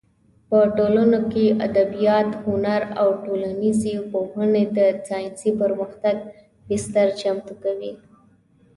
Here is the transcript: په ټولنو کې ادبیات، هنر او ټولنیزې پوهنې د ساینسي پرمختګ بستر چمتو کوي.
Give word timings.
په 0.49 0.59
ټولنو 0.77 1.19
کې 1.31 1.45
ادبیات، 1.67 2.29
هنر 2.43 2.81
او 3.01 3.07
ټولنیزې 3.25 3.95
پوهنې 4.11 4.63
د 4.77 4.79
ساینسي 5.07 5.51
پرمختګ 5.61 6.15
بستر 6.67 7.07
چمتو 7.21 7.53
کوي. 7.63 7.93